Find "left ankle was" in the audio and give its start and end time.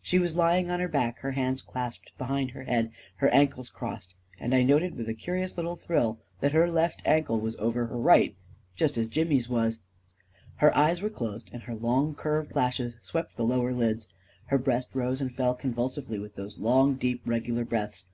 6.70-7.56